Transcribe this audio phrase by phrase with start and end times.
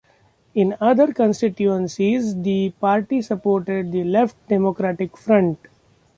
[0.55, 5.59] In other constituencies the party supported the Left Democratic Front.